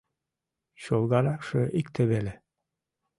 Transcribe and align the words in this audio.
Чолгаракше 0.81 1.61
икте 1.79 2.03
веле. 2.11 2.33